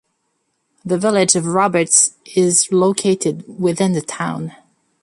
The 0.83 0.97
village 0.97 1.35
of 1.35 1.45
Roberts 1.45 2.15
is 2.35 2.71
located 2.71 3.43
within 3.47 3.93
the 3.93 4.01
town. 4.01 4.53